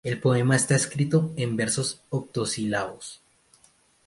[0.03, 3.21] El poema está escrito en versos octosílabos.